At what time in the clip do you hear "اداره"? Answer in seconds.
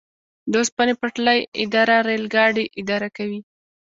1.63-1.97, 2.81-3.09